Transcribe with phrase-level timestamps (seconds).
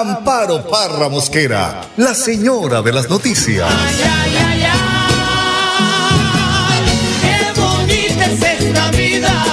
[0.00, 3.70] Amparo Parra Mosquera, la señora de las noticias.
[3.70, 4.80] Ay, ay, ay, ay,
[7.20, 9.44] qué bonita es esta vida.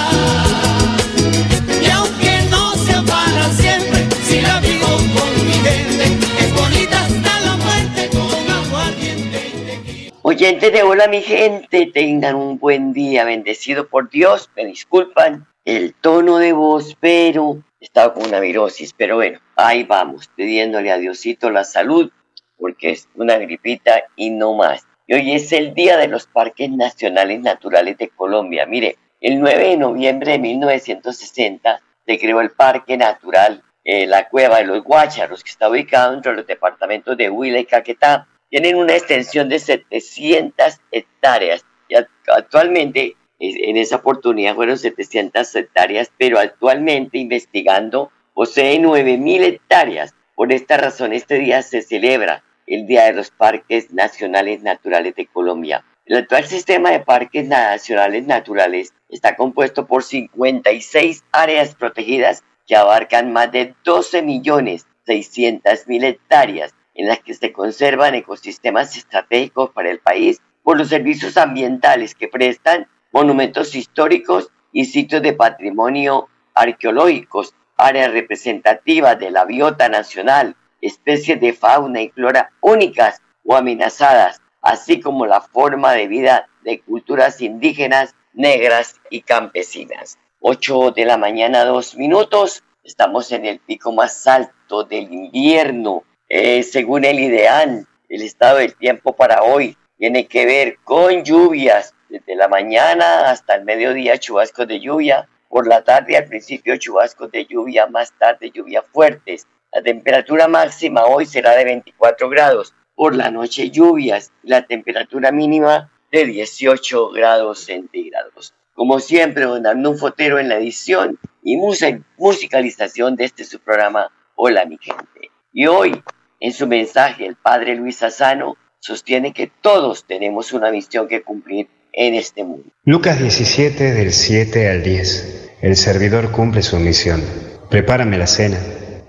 [1.82, 6.04] Y aunque no sea para siempre, si la vivo con mi gente,
[6.38, 10.14] es bonita hasta la muerte con aguardiente y tequila.
[10.22, 14.48] Oyentes de Hola mi gente, tengan un buen día, bendecido por Dios.
[14.56, 18.92] Me disculpan el tono de voz, pero estaba con una virosis.
[18.96, 22.10] Pero bueno, ahí vamos, pidiéndole a Diosito la salud,
[22.58, 24.86] porque es una gripita y no más.
[25.06, 28.66] Y hoy es el Día de los Parques Nacionales Naturales de Colombia.
[28.66, 34.58] Mire, el 9 de noviembre de 1960 se creó el Parque Natural eh, La Cueva
[34.58, 38.94] de los Guácharos, que está ubicado entre los departamentos de Huila y Caquetá tienen una
[38.94, 47.18] extensión de 700 hectáreas y act- actualmente en esa oportunidad fueron 700 hectáreas, pero actualmente
[47.18, 50.14] investigando posee 9.000 hectáreas.
[50.34, 55.26] Por esta razón este día se celebra el Día de los Parques Nacionales Naturales de
[55.26, 55.84] Colombia.
[56.04, 63.32] El actual sistema de parques nacionales naturales está compuesto por 56 áreas protegidas que abarcan
[63.32, 69.90] más de 12 millones 600 mil hectáreas en las que se conservan ecosistemas estratégicos para
[69.90, 77.54] el país por los servicios ambientales que prestan monumentos históricos y sitios de patrimonio arqueológicos,
[77.76, 85.00] áreas representativas de la biota nacional, especies de fauna y flora únicas o amenazadas, así
[85.00, 90.18] como la forma de vida de culturas indígenas, negras y campesinas.
[90.40, 92.62] 8 de la mañana, dos minutos.
[92.82, 96.04] Estamos en el pico más alto del invierno.
[96.28, 101.94] Eh, según el IDEAN, el estado del tiempo para hoy tiene que ver con lluvias
[102.10, 105.28] desde la mañana hasta el mediodía, chubascos de lluvia.
[105.48, 109.46] Por la tarde, al principio, chubascos de lluvia, más tarde, lluvias fuertes.
[109.72, 112.74] La temperatura máxima hoy será de 24 grados.
[112.94, 114.32] Por la noche, lluvias.
[114.42, 118.54] La temperatura mínima de 18 grados centígrados.
[118.74, 124.64] Como siempre, don Arnulfo Fotero en la edición y musicalización de este su programa Hola
[124.64, 125.30] mi gente.
[125.52, 126.02] Y hoy,
[126.40, 131.68] en su mensaje, el padre Luis Asano sostiene que todos tenemos una misión que cumplir
[131.92, 132.64] en este mundo.
[132.84, 135.50] Lucas 17 del 7 al 10.
[135.62, 137.22] El servidor cumple su misión.
[137.68, 138.58] Prepárame la cena.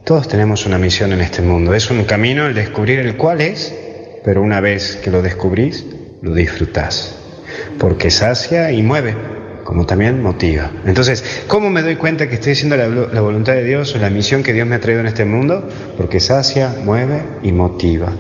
[0.04, 1.74] Todos tenemos una misión en este mundo.
[1.74, 3.74] Es un camino el descubrir el cuál es,
[4.24, 5.86] pero una vez que lo descubrís,
[6.22, 7.16] lo disfrutás.
[7.80, 9.16] Porque sacia y mueve,
[9.64, 10.72] como también motiva.
[10.86, 14.10] Entonces, ¿cómo me doy cuenta que estoy haciendo la, la voluntad de Dios o la
[14.10, 15.70] misión que Dios me ha traído en este mundo?
[15.98, 18.14] Porque sacia, mueve y motiva.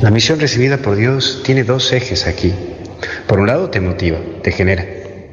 [0.00, 2.52] La misión recibida por Dios tiene dos ejes aquí.
[3.26, 4.84] Por un lado te motiva, te genera,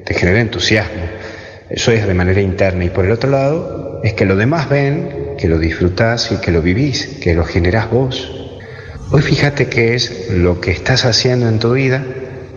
[0.03, 1.03] te genera entusiasmo.
[1.69, 2.85] Eso es de manera interna.
[2.85, 6.51] Y por el otro lado es que los demás ven que lo disfrutás y que
[6.51, 8.31] lo vivís, que lo generás vos.
[9.11, 12.03] Hoy fíjate qué es lo que estás haciendo en tu vida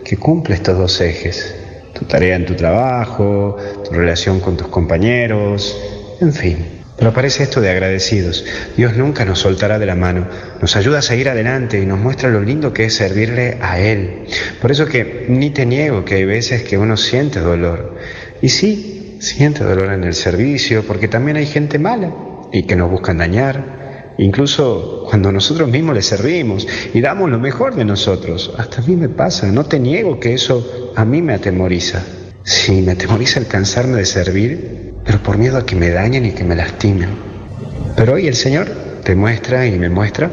[0.03, 1.55] que cumple estos dos ejes.
[1.93, 5.77] Tu tarea en tu trabajo, tu relación con tus compañeros,
[6.21, 6.78] en fin.
[6.99, 8.45] Pero aparece esto de agradecidos.
[8.75, 10.27] Dios nunca nos soltará de la mano,
[10.61, 14.25] nos ayuda a seguir adelante y nos muestra lo lindo que es servirle a Él.
[14.61, 17.95] Por eso que ni te niego que hay veces que uno siente dolor.
[18.41, 22.13] Y sí, siente dolor en el servicio, porque también hay gente mala
[22.51, 24.15] y que nos buscan dañar.
[24.17, 28.53] Incluso cuando nosotros mismos le servimos y damos lo mejor de nosotros.
[28.57, 32.03] Hasta a mí me pasa, no te niego que eso a mí me atemoriza.
[32.43, 36.33] Sí, me atemoriza el cansarme de servir, pero por miedo a que me dañen y
[36.33, 37.09] que me lastimen.
[37.95, 38.67] Pero hoy el Señor
[39.03, 40.29] te muestra y me muestra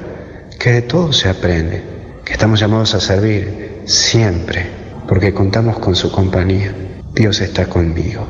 [0.58, 1.82] que de todo se aprende,
[2.26, 4.66] que estamos llamados a servir siempre,
[5.08, 6.74] porque contamos con su compañía.
[7.14, 8.26] Dios está conmigo.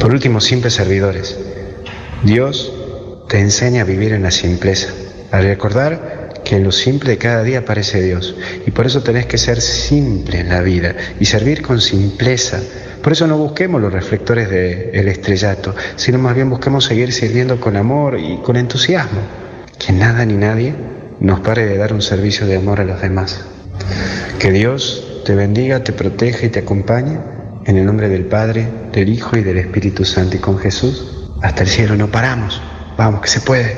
[0.00, 1.38] Por último, simples servidores.
[2.24, 2.72] Dios
[3.28, 4.88] te enseña a vivir en la simpleza,
[5.30, 8.34] a recordar que en lo simple de cada día aparece Dios.
[8.66, 12.58] Y por eso tenés que ser simple en la vida y servir con simpleza.
[13.04, 17.76] Por eso no busquemos los reflectores del estrellato, sino más bien busquemos seguir sirviendo con
[17.76, 19.20] amor y con entusiasmo.
[19.78, 20.74] Que nada ni nadie
[21.20, 23.46] nos pare de dar un servicio de amor a los demás.
[24.38, 27.18] Que Dios te bendiga, te proteja y te acompañe.
[27.66, 31.28] En el nombre del Padre, del Hijo y del Espíritu Santo y con Jesús.
[31.42, 32.62] Hasta el cielo no paramos.
[32.96, 33.76] Vamos, que se puede.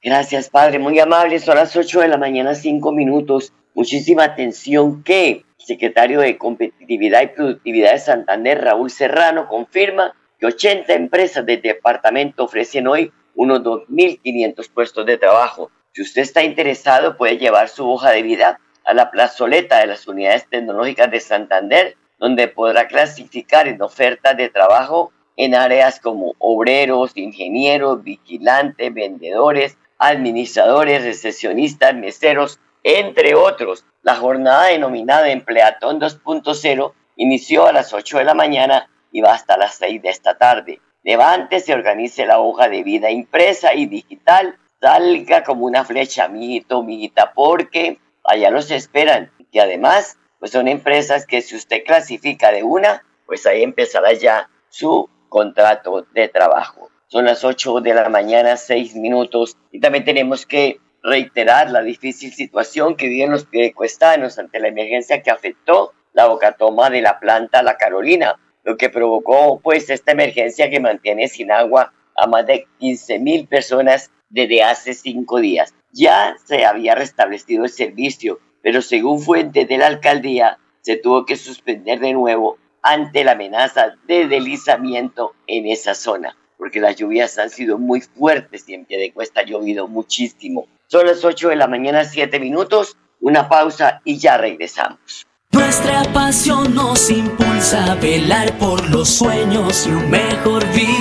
[0.00, 1.40] Gracias, Padre, muy amable.
[1.40, 3.52] Son las 8 de la mañana, 5 minutos.
[3.74, 10.92] Muchísima atención que secretario de Competitividad y Productividad de Santander, Raúl Serrano, confirma que 80
[10.94, 15.70] empresas del departamento ofrecen hoy unos 2.500 puestos de trabajo.
[15.92, 20.08] Si usted está interesado, puede llevar su hoja de vida a la plazoleta de las
[20.08, 27.12] unidades tecnológicas de Santander, donde podrá clasificar en ofertas de trabajo en áreas como obreros,
[27.14, 33.84] ingenieros, vigilantes, vendedores, administradores, recesionistas, meseros, entre otros.
[34.02, 39.56] La jornada denominada Empleatón 2.0 inició a las 8 de la mañana y va hasta
[39.56, 40.80] las 6 de esta tarde.
[41.02, 46.82] Levante, se organice la hoja de vida impresa y digital, salga como una flecha, mijito,
[46.82, 49.30] mijita, porque allá los esperan.
[49.50, 54.48] Y además, pues son empresas que si usted clasifica de una, pues ahí empezará ya
[54.68, 56.90] su contrato de trabajo.
[57.08, 62.32] Son las 8 de la mañana, 6 minutos, y también tenemos que reiterar la difícil
[62.32, 67.62] situación que viven los piedecuestanos ante la emergencia que afectó la bocatoma de la planta
[67.62, 72.66] La Carolina, lo que provocó pues esta emergencia que mantiene sin agua a más de
[72.78, 75.74] 15 mil personas desde hace cinco días.
[75.92, 81.36] Ya se había restablecido el servicio, pero según fuentes de la alcaldía, se tuvo que
[81.36, 87.50] suspender de nuevo ante la amenaza de deslizamiento en esa zona, porque las lluvias han
[87.50, 90.66] sido muy fuertes y en Piedecuesta ha llovido muchísimo.
[90.90, 95.24] Son las 8 de la mañana, 7 minutos, una pausa y ya regresamos.
[95.52, 100.98] Nuestra pasión nos impulsa a velar por los sueños y un mejor vivir.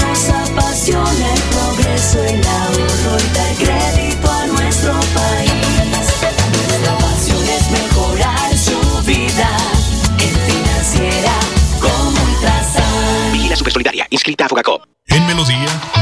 [0.00, 5.52] Nos apasiona el progreso, el ahorro y dar crédito a nuestro país.
[5.90, 9.50] Nuestra pasión es mejorar su vida
[10.20, 11.32] en financiera
[11.82, 13.32] como Ultrasan.
[13.34, 14.89] Vigila Supersolidaria, inscrita a Fogacop.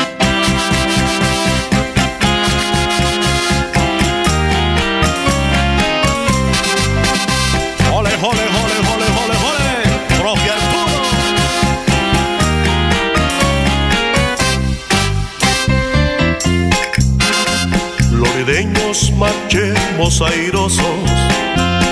[18.91, 20.85] Florideños marchemos airosos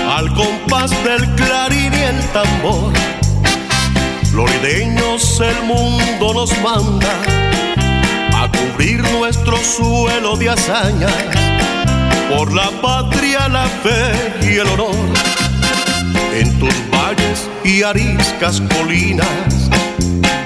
[0.06, 2.92] al compás del clarín y el tambor.
[4.30, 7.08] Florideños el mundo nos manda
[8.34, 11.14] a cubrir nuestro suelo de hazañas
[12.28, 14.94] por la patria, la fe y el honor
[16.34, 19.70] en tus valles y ariscas colinas,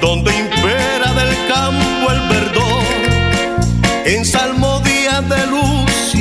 [0.01, 2.85] donde impera del campo el verdor,
[4.05, 4.54] en de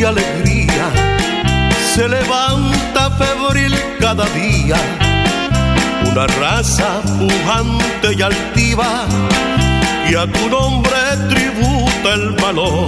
[0.05, 0.91] alegría,
[1.93, 4.75] se levanta febril cada día,
[6.11, 9.05] una raza pujante y altiva,
[10.09, 10.97] y a tu nombre
[11.29, 12.87] tributa el valor.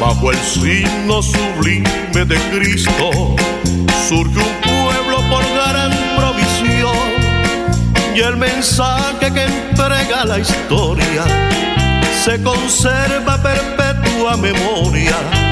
[0.00, 3.36] Bajo el signo sublime de Cristo,
[4.08, 6.96] surge un pueblo por gran provisión.
[8.14, 11.24] Y el mensaje que entrega la historia
[12.24, 15.43] se conserva perpetua memoria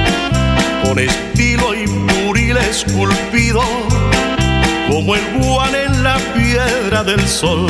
[0.93, 3.63] con estilo y esculpido
[4.91, 7.67] como el guan en la piedra del sol.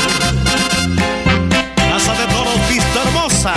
[1.77, 3.55] Casa de toros, vista hermosa.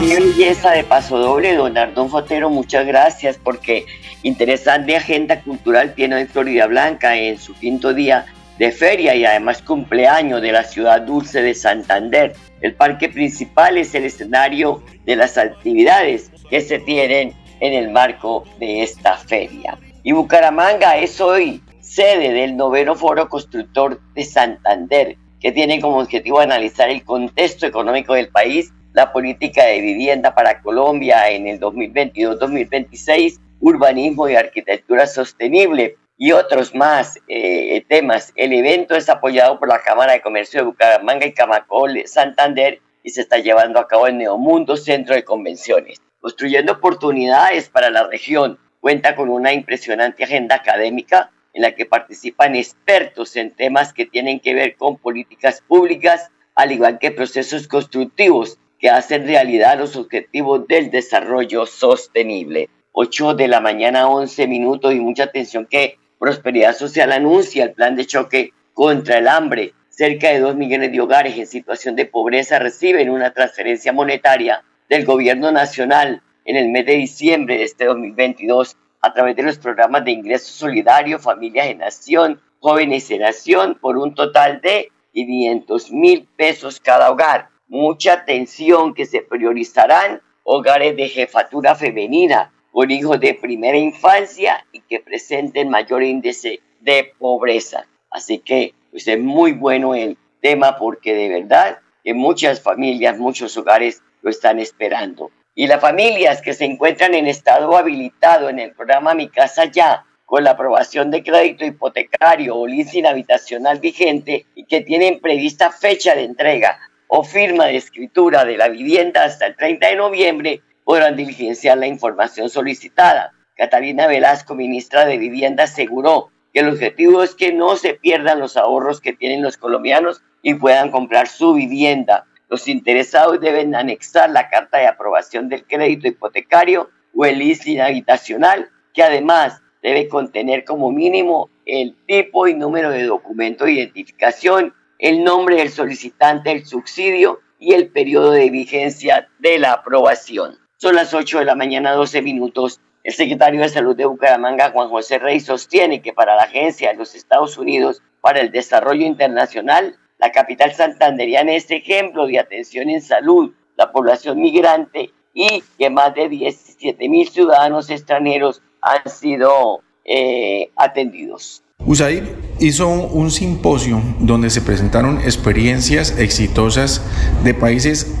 [0.00, 3.84] Qué belleza de paso doble, don Ardón Fotero, muchas gracias porque
[4.22, 8.24] interesante agenda cultural tiene hoy Florida Blanca en su quinto día
[8.58, 12.34] de feria y además cumpleaños de la ciudad dulce de Santander.
[12.62, 18.44] El parque principal es el escenario de las actividades que se tienen en el marco
[18.58, 19.78] de esta feria.
[20.02, 26.40] Y Bucaramanga es hoy sede del noveno Foro Constructor de Santander, que tiene como objetivo
[26.40, 33.40] analizar el contexto económico del país la política de vivienda para Colombia en el 2022-2026,
[33.60, 35.96] urbanismo y arquitectura sostenible.
[36.16, 38.32] y otros más eh, temas.
[38.36, 43.10] El evento es apoyado por la Cámara de Comercio de Bucaramanga y Camacol Santander y
[43.10, 46.00] se está llevando a cabo en Neomundo Centro de Convenciones.
[46.24, 52.56] Construyendo oportunidades para la región, cuenta con una impresionante agenda académica en la que participan
[52.56, 58.56] expertos en temas que tienen que ver con políticas públicas, al igual que procesos constructivos
[58.78, 62.70] que hacen realidad los objetivos del desarrollo sostenible.
[62.92, 67.96] 8 de la mañana, 11 minutos y mucha atención que Prosperidad Social anuncia el plan
[67.96, 69.74] de choque contra el hambre.
[69.90, 75.04] Cerca de 2 millones de hogares en situación de pobreza reciben una transferencia monetaria del
[75.04, 80.04] gobierno nacional en el mes de diciembre de este 2022 a través de los programas
[80.04, 86.28] de ingreso solidario, Familias en Nación, Jóvenes en Nación, por un total de 500 mil
[86.36, 87.48] pesos cada hogar.
[87.66, 94.80] Mucha atención que se priorizarán hogares de jefatura femenina con hijos de primera infancia y
[94.80, 97.88] que presenten mayor índice de pobreza.
[98.12, 103.56] Así que pues, es muy bueno el tema porque de verdad que muchas familias, muchos
[103.56, 105.30] hogares lo están esperando.
[105.54, 110.04] Y las familias que se encuentran en estado habilitado en el programa Mi Casa Ya,
[110.24, 116.14] con la aprobación de crédito hipotecario o leasing habitacional vigente y que tienen prevista fecha
[116.14, 121.14] de entrega o firma de escritura de la vivienda hasta el 30 de noviembre, podrán
[121.14, 123.32] diligenciar la información solicitada.
[123.56, 128.56] Catalina Velasco, ministra de Vivienda, aseguró que el objetivo es que no se pierdan los
[128.56, 132.26] ahorros que tienen los colombianos y puedan comprar su vivienda.
[132.54, 138.70] Los interesados deben anexar la carta de aprobación del crédito hipotecario o el leasing habitacional,
[138.92, 145.24] que además debe contener como mínimo el tipo y número de documento de identificación, el
[145.24, 150.56] nombre del solicitante del subsidio y el periodo de vigencia de la aprobación.
[150.76, 152.80] Son las 8 de la mañana, 12 minutos.
[153.02, 156.98] El secretario de Salud de Bucaramanga, Juan José Rey, sostiene que para la Agencia de
[156.98, 163.02] los Estados Unidos para el Desarrollo Internacional, la capital santanderiana es ejemplo de atención en
[163.02, 170.70] salud, la población migrante y que más de 17 mil ciudadanos extranjeros han sido eh,
[170.76, 171.62] atendidos.
[171.78, 172.22] USAID
[172.60, 177.02] hizo un simposio donde se presentaron experiencias exitosas
[177.42, 178.14] de países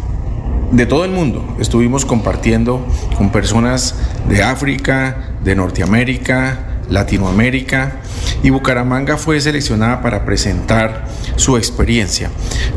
[0.72, 1.56] de todo el mundo.
[1.60, 2.84] Estuvimos compartiendo
[3.16, 3.94] con personas
[4.28, 8.00] de África, de Norteamérica, Latinoamérica
[8.42, 12.30] y Bucaramanga fue seleccionada para presentar su experiencia.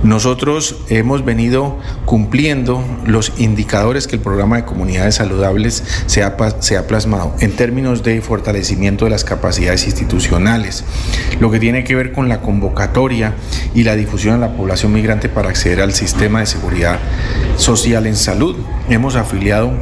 [0.04, 6.78] Nosotros hemos venido cumpliendo los indicadores que el programa de comunidades saludables se ha, se
[6.78, 10.84] ha plasmado en términos de fortalecimiento de las capacidades institucionales,
[11.40, 13.36] lo que tiene que ver con la convocatoria
[13.74, 17.00] y la difusión a la población migrante para acceder al sistema de seguridad
[17.58, 18.56] social en salud.
[18.90, 19.74] Hemos afiliado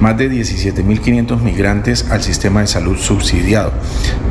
[0.00, 3.72] más de 17.500 migrantes al sistema de salud subsidiado.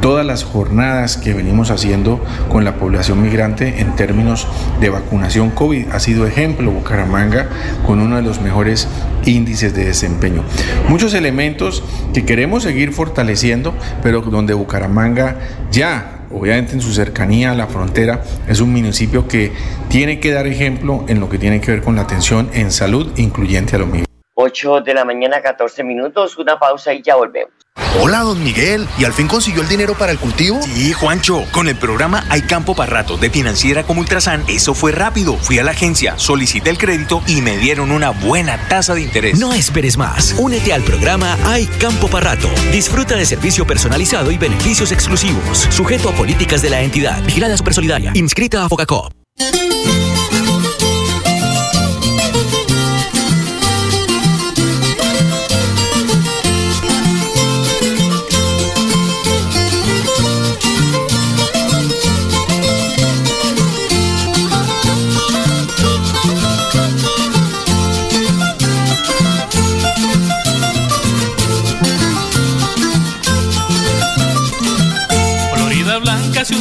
[0.01, 4.47] Todas las jornadas que venimos haciendo con la población migrante en términos
[4.79, 7.47] de vacunación COVID ha sido ejemplo Bucaramanga
[7.85, 8.87] con uno de los mejores
[9.25, 10.43] índices de desempeño.
[10.89, 15.37] Muchos elementos que queremos seguir fortaleciendo, pero donde Bucaramanga
[15.71, 19.51] ya obviamente en su cercanía a la frontera, es un municipio que
[19.89, 23.11] tiene que dar ejemplo en lo que tiene que ver con la atención en salud
[23.17, 24.12] incluyente a los migrantes.
[24.35, 27.53] 8 de la mañana, 14 minutos, una pausa y ya volvemos.
[27.99, 28.87] Hola, don Miguel.
[28.97, 30.61] ¿Y al fin consiguió el dinero para el cultivo?
[30.61, 31.43] Sí, Juancho.
[31.51, 35.35] Con el programa Hay Campo para Rato de Financiera como Ultrasan, eso fue rápido.
[35.37, 39.39] Fui a la agencia, solicité el crédito y me dieron una buena tasa de interés.
[39.39, 40.35] No esperes más.
[40.37, 42.49] Únete al programa Hay Campo para Rato.
[42.71, 45.67] Disfruta de servicio personalizado y beneficios exclusivos.
[45.69, 47.21] Sujeto a políticas de la entidad.
[47.23, 48.11] Vigilada Supersolidaria.
[48.15, 49.13] Inscrita a Focacop.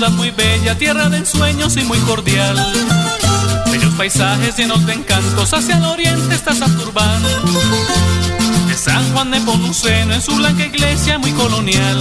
[0.03, 2.57] Ciudad muy bella, tierra de ensueños y muy cordial.
[3.71, 7.23] Bellos paisajes llenos de encantos, hacia el oriente está Santurbán.
[8.67, 11.99] De San Juan de Ponuceno, en su blanca iglesia muy colonial.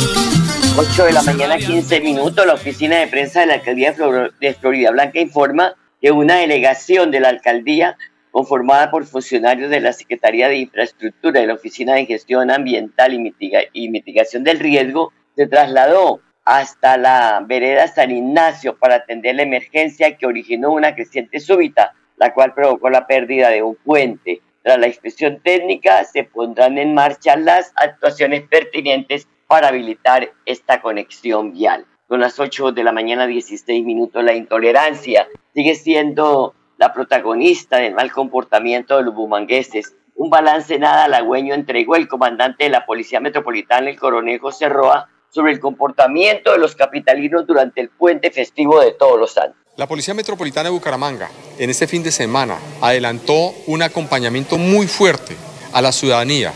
[0.77, 3.93] 8 de la mañana, 15 minutos, la oficina de prensa de la alcaldía
[4.39, 7.97] de Florida Blanca informa que una delegación de la alcaldía
[8.31, 13.33] conformada por funcionarios de la Secretaría de Infraestructura y la Oficina de Gestión Ambiental y,
[13.73, 20.17] y Mitigación del Riesgo se trasladó hasta la vereda San Ignacio para atender la emergencia
[20.17, 24.41] que originó una creciente súbita, la cual provocó la pérdida de un puente.
[24.63, 31.53] Tras la inspección técnica se pondrán en marcha las actuaciones pertinentes para habilitar esta conexión
[31.53, 31.85] vial.
[32.07, 34.23] Son las 8 de la mañana, 16 minutos.
[34.23, 39.95] La intolerancia sigue siendo la protagonista del mal comportamiento de los bumangueses.
[40.15, 45.09] Un balance nada halagüeño entregó el comandante de la Policía Metropolitana, el coronel José Roa,
[45.33, 49.55] sobre el comportamiento de los capitalinos durante el puente festivo de Todos los Santos.
[49.77, 55.35] La Policía Metropolitana de Bucaramanga en este fin de semana adelantó un acompañamiento muy fuerte
[55.71, 56.53] a la ciudadanía,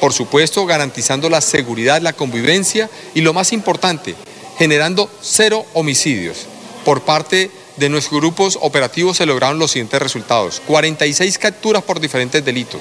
[0.00, 4.14] por supuesto garantizando la seguridad, la convivencia y lo más importante,
[4.56, 6.46] generando cero homicidios.
[6.84, 10.60] Por parte de nuestros grupos operativos se lograron los siguientes resultados.
[10.66, 12.80] 46 capturas por diferentes delitos,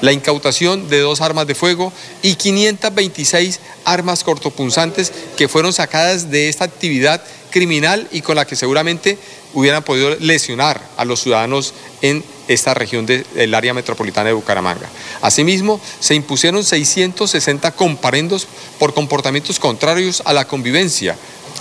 [0.00, 1.92] la incautación de dos armas de fuego
[2.22, 8.56] y 526 armas cortopunzantes que fueron sacadas de esta actividad criminal y con la que
[8.56, 9.18] seguramente
[9.52, 14.88] hubieran podido lesionar a los ciudadanos en esta región del área metropolitana de Bucaramanga.
[15.20, 18.46] Asimismo, se impusieron 660 comparendos
[18.78, 21.16] por comportamientos contrarios a la convivencia.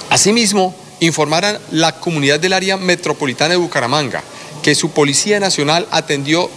[0.10, 4.24] Asimismo, informaron la comunidad del área metropolitana de Bucaramanga
[4.62, 6.50] que su Policía Nacional atendió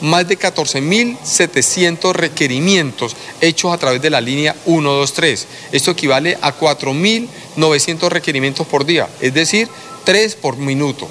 [0.00, 5.46] más de 14.700 requerimientos hechos a través de la línea 123.
[5.72, 9.68] Esto equivale a 4.900 requerimientos por día, es decir,
[10.04, 11.08] 3 por minuto.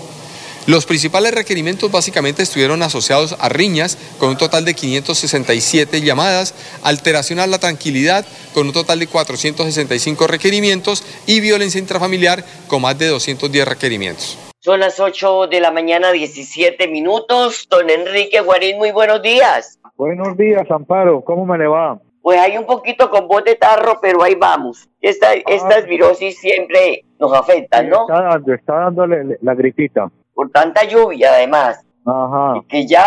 [0.67, 6.53] Los principales requerimientos básicamente estuvieron asociados a riñas, con un total de 567 llamadas,
[6.84, 13.00] alteración a la tranquilidad, con un total de 465 requerimientos, y violencia intrafamiliar, con más
[13.00, 14.38] de 210 requerimientos.
[14.60, 17.68] Son las 8 de la mañana, 17 minutos.
[17.70, 19.80] Don Enrique Guarín, muy buenos días.
[19.96, 21.22] Buenos días, Amparo.
[21.22, 22.00] ¿Cómo me le va?
[22.24, 24.90] Pues hay un poquito con voz de tarro, pero ahí vamos.
[25.00, 28.02] Esta, estas virosis siempre nos afectan, ¿no?
[28.02, 30.12] Está, dando, está dándole la gripita.
[30.34, 31.86] Por tanta lluvia, además.
[32.04, 32.56] Ajá.
[32.58, 33.06] Y que ya,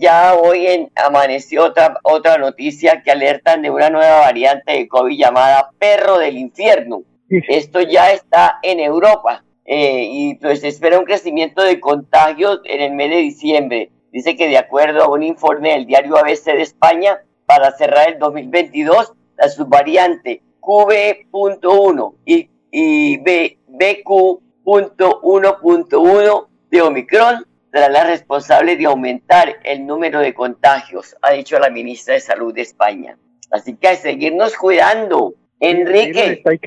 [0.00, 5.18] ya hoy en, amaneció otra, otra noticia que alertan de una nueva variante de COVID
[5.18, 7.02] llamada perro del infierno.
[7.28, 12.92] Esto ya está en Europa eh, y pues espera un crecimiento de contagios en el
[12.92, 13.90] mes de diciembre.
[14.12, 18.18] Dice que de acuerdo a un informe del diario ABC de España, para cerrar el
[18.18, 29.56] 2022, la subvariante QB.1 y, y B, BQ.1.1 de Omicron será la responsable de aumentar
[29.62, 33.18] el número de contagios, ha dicho la ministra de Salud de España.
[33.50, 35.34] Así que hay que seguirnos cuidando.
[35.60, 36.58] Enrique, Está ahí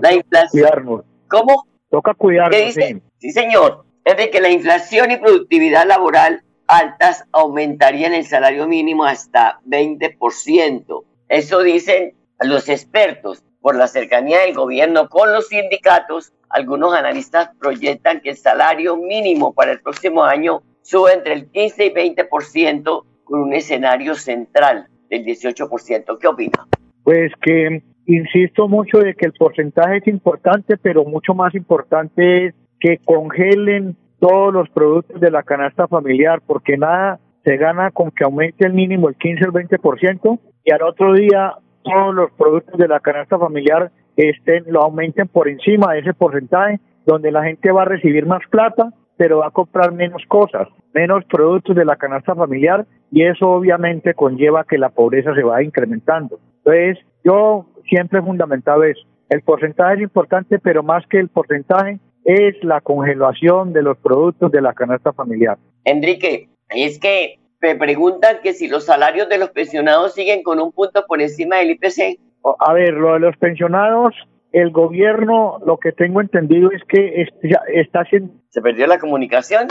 [0.00, 0.50] la inflación.
[0.50, 1.04] Cuidarnos.
[1.28, 1.66] ¿Cómo?
[1.90, 2.56] Toca cuidarnos.
[2.56, 2.88] ¿Qué dice?
[2.88, 3.02] sí.
[3.18, 3.84] Sí, señor.
[4.04, 11.04] Enrique, la inflación y productividad laboral altas aumentarían el salario mínimo hasta 20%.
[11.28, 13.42] Eso dicen los expertos.
[13.60, 19.52] Por la cercanía del gobierno con los sindicatos, algunos analistas proyectan que el salario mínimo
[19.52, 25.24] para el próximo año sube entre el 15 y 20% con un escenario central del
[25.24, 26.18] 18%.
[26.18, 26.66] ¿Qué opina?
[27.02, 32.54] Pues que insisto mucho de que el porcentaje es importante, pero mucho más importante es
[32.80, 38.24] que congelen todos los productos de la canasta familiar, porque nada se gana con que
[38.24, 42.78] aumente el mínimo el 15 o el 20% y al otro día todos los productos
[42.78, 47.70] de la canasta familiar estén, lo aumenten por encima de ese porcentaje, donde la gente
[47.70, 51.96] va a recibir más plata, pero va a comprar menos cosas, menos productos de la
[51.96, 56.38] canasta familiar y eso obviamente conlleva que la pobreza se va incrementando.
[56.58, 59.02] Entonces, yo siempre he fundamentado eso.
[59.28, 64.50] El porcentaje es importante, pero más que el porcentaje es la congelación de los productos
[64.50, 65.58] de la canasta familiar.
[65.84, 70.72] Enrique, es que me preguntan que si los salarios de los pensionados siguen con un
[70.72, 72.18] punto por encima del IPC.
[72.60, 74.14] A ver, lo de los pensionados,
[74.52, 77.26] el gobierno, lo que tengo entendido es que
[77.74, 78.32] está haciendo...
[78.48, 79.68] ¿Se perdió la comunicación?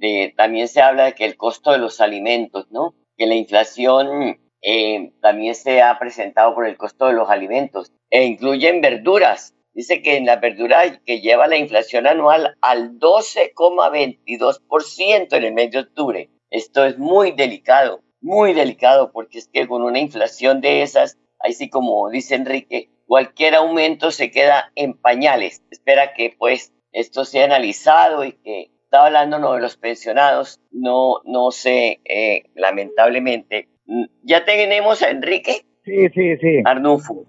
[0.00, 2.94] Eh, también se habla de que el costo de los alimentos, ¿no?
[3.18, 8.24] Que la inflación eh, también se ha presentado por el costo de los alimentos e
[8.24, 9.54] incluyen verduras.
[9.72, 15.70] Dice que en la verdura que lleva la inflación anual al 12,22% en el mes
[15.70, 16.28] de octubre.
[16.50, 21.52] Esto es muy delicado, muy delicado, porque es que con una inflación de esas, ahí
[21.52, 25.62] sí como dice Enrique, cualquier aumento se queda en pañales.
[25.70, 31.20] Espera que pues esto sea analizado y que estaba hablando no, de los pensionados, no,
[31.24, 33.68] no sé, eh, lamentablemente.
[34.22, 36.62] Ya tenemos a Enrique Sí, sí, sí.
[36.64, 37.24] Arnulfo.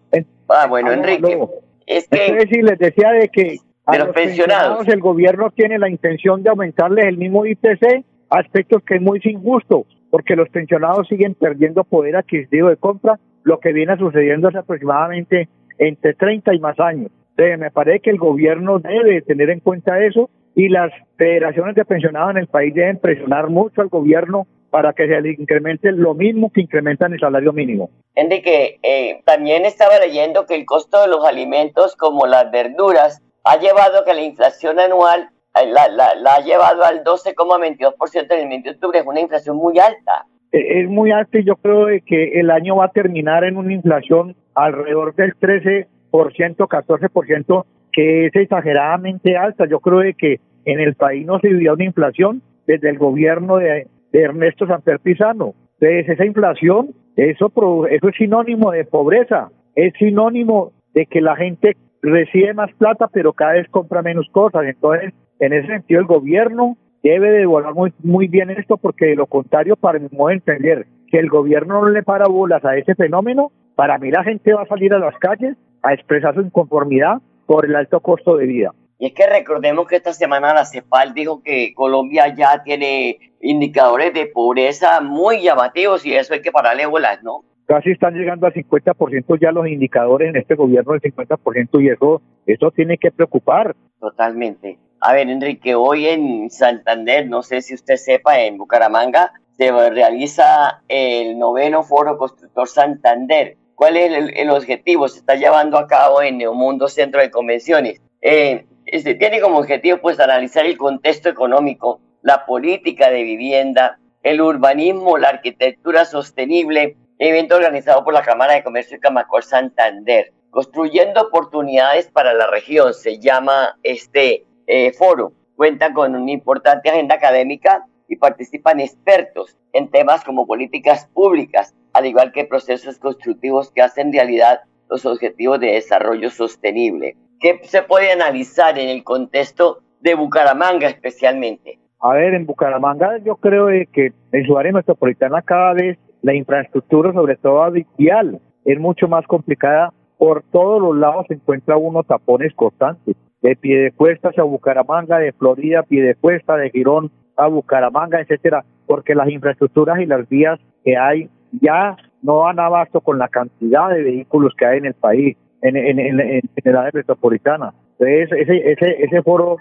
[0.49, 1.39] Ah, bueno, Ah, Enrique,
[1.87, 4.87] es que Entonces, sí, les decía de que a De los pensionados.
[4.87, 9.85] el gobierno tiene la intención de aumentarles el mismo IPC, aspectos que es muy injusto,
[10.11, 15.49] porque los pensionados siguen perdiendo poder adquisitivo de compra, lo que viene sucediendo hace aproximadamente
[15.79, 17.09] entre 30 y más años.
[17.31, 21.85] Entonces, me parece que el gobierno debe tener en cuenta eso y las federaciones de
[21.85, 26.51] pensionados en el país deben presionar mucho al gobierno para que se incremente lo mismo
[26.51, 27.91] que incrementan el salario mínimo.
[28.15, 33.57] Enrique, eh, también estaba leyendo que el costo de los alimentos como las verduras ha
[33.57, 38.39] llevado a que la inflación anual eh, la, la, la ha llevado al 12,22% en
[38.39, 38.99] el mes de octubre.
[38.99, 40.25] Es una inflación muy alta.
[40.53, 43.57] Eh, Es muy alta y yo creo de que el año va a terminar en
[43.57, 49.65] una inflación alrededor del 13%, 14%, que es exageradamente alta.
[49.65, 53.57] Yo creo de que en el país no se vivía una inflación desde el gobierno
[53.57, 55.53] de, de Ernesto Samper Pizano.
[55.79, 57.51] Entonces, esa inflación, eso,
[57.89, 63.33] eso es sinónimo de pobreza, es sinónimo de que la gente recibe más plata, pero
[63.33, 64.63] cada vez compra menos cosas.
[64.65, 69.25] Entonces, en ese sentido, el gobierno debe de muy, muy bien esto, porque de lo
[69.25, 72.95] contrario, para mi modo de entender, que el gobierno no le para bolas a ese
[72.95, 77.17] fenómeno, para mí la gente va a salir a las calles a expresar su inconformidad
[77.47, 78.71] por el alto costo de vida.
[79.01, 84.13] Y es que recordemos que esta semana la CEPAL dijo que Colombia ya tiene indicadores
[84.13, 87.43] de pobreza muy llamativos y eso hay que pararle bolas, ¿no?
[87.65, 92.21] Casi están llegando al 50% ya los indicadores en este gobierno del 50% y eso,
[92.45, 93.75] eso tiene que preocupar.
[93.99, 94.77] Totalmente.
[94.99, 100.83] A ver, Enrique, hoy en Santander, no sé si usted sepa, en Bucaramanga, se realiza
[100.87, 103.57] el noveno Foro Constructor Santander.
[103.73, 105.07] ¿Cuál es el, el objetivo?
[105.07, 107.99] Se está llevando a cabo en Neomundo Centro de Convenciones.
[108.21, 114.41] Eh, este, tiene como objetivo pues analizar el contexto económico, la política de vivienda, el
[114.41, 120.33] urbanismo, la arquitectura sostenible, evento organizado por la Cámara de Comercio de Camacor Santander.
[120.49, 125.31] Construyendo oportunidades para la región, se llama este eh, foro.
[125.55, 132.07] Cuenta con una importante agenda académica y participan expertos en temas como políticas públicas, al
[132.07, 137.15] igual que procesos constructivos que hacen realidad los objetivos de desarrollo sostenible.
[137.41, 141.79] ¿Qué se puede analizar en el contexto de Bucaramanga especialmente?
[141.99, 147.11] A ver, en Bucaramanga yo creo que en su área metropolitana cada vez la infraestructura,
[147.13, 149.91] sobre todo vial, es mucho más complicada.
[150.19, 153.15] Por todos los lados se encuentra uno tapones constantes.
[153.41, 159.99] De Piedecuesta a Bucaramanga, de Florida, Piedecuesta, de Girón a Bucaramanga, etcétera, porque las infraestructuras
[159.99, 161.27] y las vías que hay
[161.59, 165.77] ya no dan abasto con la cantidad de vehículos que hay en el país, en,
[165.77, 167.73] en, en, en el área metropolitana.
[167.99, 169.57] Entonces, ese, ese, ese foro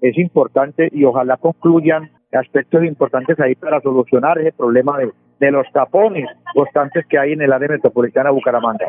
[0.00, 5.66] es importante y ojalá concluyan aspectos importantes ahí para solucionar ese problema de, de los
[5.72, 8.88] tapones constantes que hay en el área metropolitana de Bucaramanga.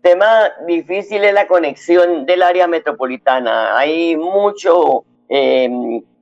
[0.00, 0.26] Tema
[0.66, 3.76] difícil es la conexión del área metropolitana.
[3.76, 5.68] Hay mucho, eh,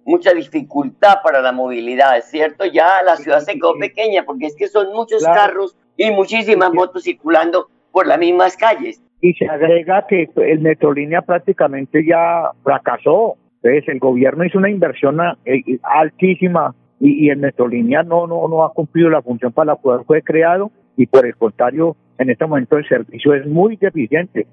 [0.07, 2.65] mucha dificultad para la movilidad, ¿es cierto?
[2.65, 5.41] Ya la ciudad se quedó pequeña porque es que son muchos Claro.
[5.41, 9.03] carros y muchísimas motos circulando por las mismas calles.
[9.27, 13.35] Y se agrega que el Metrolínea prácticamente ya fracasó.
[13.63, 18.47] Entonces, el gobierno hizo una inversión a- eh, altísima y, y el Metrolínea no, no,
[18.47, 22.31] no ha cumplido la función para la cual fue creado y por el contrario, en
[22.31, 24.47] este momento el servicio es muy deficiente.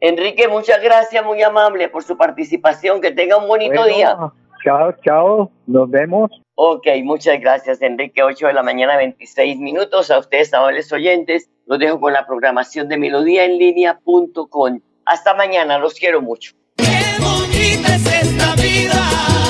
[0.00, 3.00] Enrique, muchas gracias, muy amable por su participación.
[3.00, 4.16] Que tenga un bonito Bueno, día.
[4.62, 6.30] Chao, chao, nos vemos.
[6.54, 8.22] Ok, muchas gracias, Enrique.
[8.22, 10.10] 8 de la mañana, 26 minutos.
[10.10, 14.80] A ustedes, amables oyentes, los dejo con la programación de melodíaenlínea.com.
[15.06, 16.52] Hasta mañana, los quiero mucho.
[16.76, 19.49] bonita es esta vida.